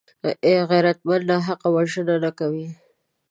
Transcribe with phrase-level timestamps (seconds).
[0.69, 2.67] غیرتمند ناحقه وژنه نه کوي